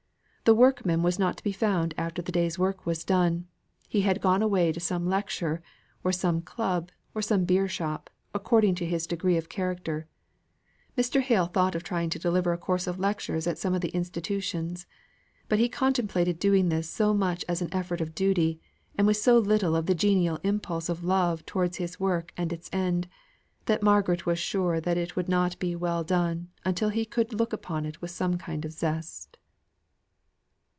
[0.43, 3.47] The workman was not to be found after the day's work was done;
[3.87, 5.61] he had gone away to some lecture,
[6.03, 10.07] or some club, or some beershop, according to his degree of character.
[10.97, 11.21] Mr.
[11.21, 14.85] Hale thought of trying to deliver a course of lectures at some of the institutions,
[15.47, 18.59] but he contemplated doing this so much as an effort of duty,
[18.97, 22.69] and with so little of the genial impulse of love towards his work and its
[22.73, 23.07] end,
[23.67, 27.53] that Margaret was sure that it would not be well done until he could look
[27.53, 29.37] upon it with some kind of zest.